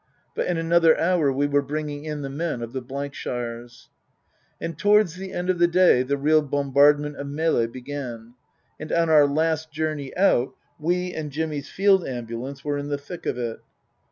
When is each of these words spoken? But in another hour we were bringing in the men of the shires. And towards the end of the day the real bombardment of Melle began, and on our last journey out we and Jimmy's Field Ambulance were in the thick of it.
But 0.33 0.47
in 0.47 0.57
another 0.57 0.99
hour 0.99 1.31
we 1.31 1.45
were 1.45 1.61
bringing 1.61 2.05
in 2.05 2.23
the 2.23 2.29
men 2.31 2.63
of 2.63 2.73
the 2.73 2.83
shires. 3.13 3.89
And 4.59 4.75
towards 4.75 5.13
the 5.13 5.31
end 5.31 5.51
of 5.51 5.59
the 5.59 5.67
day 5.67 6.01
the 6.01 6.17
real 6.17 6.41
bombardment 6.41 7.17
of 7.17 7.27
Melle 7.27 7.67
began, 7.67 8.33
and 8.79 8.91
on 8.91 9.11
our 9.11 9.27
last 9.27 9.69
journey 9.71 10.11
out 10.17 10.55
we 10.79 11.13
and 11.13 11.29
Jimmy's 11.31 11.69
Field 11.69 12.03
Ambulance 12.03 12.65
were 12.65 12.79
in 12.79 12.89
the 12.89 12.97
thick 12.97 13.27
of 13.27 13.37
it. 13.37 13.59